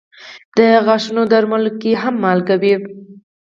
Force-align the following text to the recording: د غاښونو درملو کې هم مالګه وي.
د 0.57 0.59
غاښونو 0.85 1.23
درملو 1.31 1.71
کې 1.81 1.91
هم 2.01 2.15
مالګه 2.23 2.55
وي. 2.61 2.73